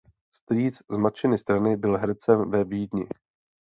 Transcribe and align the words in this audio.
Strýc 0.31 0.83
z 0.89 0.97
matčiny 0.97 1.37
strany 1.37 1.77
byl 1.77 1.97
hercem 1.97 2.51
ve 2.51 2.63
Vídni. 2.63 3.07